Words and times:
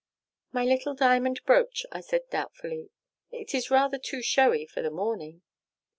"'My 0.51 0.63
little 0.65 0.95
diamond 0.95 1.41
brooch,' 1.45 1.85
I 1.91 2.01
said 2.01 2.27
doubtfully. 2.31 2.89
'It 3.31 3.53
is 3.53 3.69
rather 3.69 3.99
too 3.99 4.23
showy 4.23 4.65
for 4.65 4.81
the 4.81 4.89
morning.' 4.89 5.43